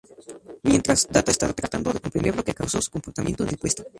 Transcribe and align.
Mientras, 0.63 1.07
Data 1.15 1.29
está 1.29 1.53
tratando 1.53 1.93
de 1.93 1.99
comprender 1.99 2.35
lo 2.35 2.43
que 2.43 2.55
causó 2.55 2.81
su 2.81 2.89
comportamiento 2.89 3.43
en 3.43 3.49
el 3.51 3.59
puesto. 3.59 3.83